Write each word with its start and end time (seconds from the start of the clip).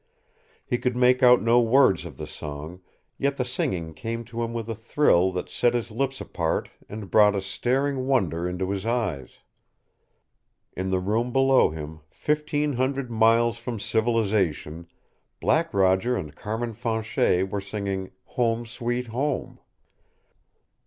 He 0.65 0.79
could 0.79 0.95
make 0.95 1.21
out 1.21 1.43
no 1.43 1.61
word 1.61 2.03
of 2.05 2.17
the 2.17 2.25
song, 2.25 2.81
yet 3.19 3.35
the 3.35 3.45
singing 3.45 3.93
came 3.93 4.23
to 4.25 4.41
him 4.41 4.51
with 4.51 4.67
a 4.67 4.73
thrill 4.73 5.31
that 5.33 5.47
set 5.47 5.75
his 5.75 5.91
lips 5.91 6.19
apart 6.19 6.71
and 6.89 7.11
brought 7.11 7.35
a 7.35 7.41
staring 7.43 8.07
wonder 8.07 8.49
into 8.49 8.71
his 8.71 8.83
eyes. 8.83 9.29
In 10.75 10.89
the 10.89 10.99
room 10.99 11.31
below 11.31 11.69
him, 11.69 11.99
fifteen 12.09 12.73
hundred 12.73 13.11
miles 13.11 13.59
from 13.59 13.79
civilization, 13.79 14.87
Black 15.39 15.71
Roger 15.71 16.15
and 16.15 16.35
Carmin 16.35 16.73
Fanchet 16.73 17.43
were 17.51 17.61
singing 17.61 18.09
"Home, 18.25 18.65
Sweet 18.65 19.05
Home!" 19.09 19.59